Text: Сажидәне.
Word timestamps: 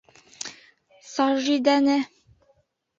Сажидәне. 1.11 1.97